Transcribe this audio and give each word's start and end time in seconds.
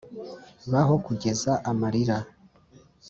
baho 0.71 0.95
kugeza 1.05 1.51
amarira 1.71 2.17